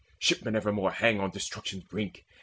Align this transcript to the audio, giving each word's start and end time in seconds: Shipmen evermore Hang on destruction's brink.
Shipmen 0.17 0.55
evermore 0.55 0.93
Hang 0.93 1.19
on 1.19 1.29
destruction's 1.29 1.83
brink. 1.83 2.25